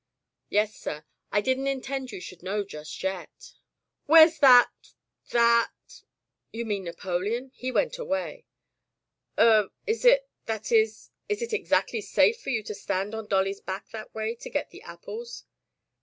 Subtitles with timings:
[0.29, 1.05] '* "Yes, sir.
[1.31, 3.53] I didn't intend you should know just yet."
[4.07, 4.95] "Where's that—
[5.29, 5.71] that"
[6.51, 7.51] "You mean Napoleon?
[7.53, 8.47] He went away."
[9.37, 13.61] "Er— is it— that is— is it exactly safe for you to stand on Dolly's
[13.61, 15.43] back that way to get the apples?"